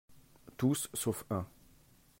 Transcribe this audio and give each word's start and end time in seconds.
Tous, 0.57 0.89
sauf 0.95 1.25
un 1.29 1.45